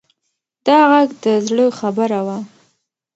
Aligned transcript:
دا 0.65 0.77
غږ 0.91 1.09
د 1.23 1.25
زړه 1.47 1.65
خبره 1.79 2.19
وه. 2.25 2.37